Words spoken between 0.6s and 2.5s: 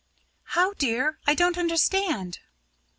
dear? I don't understand."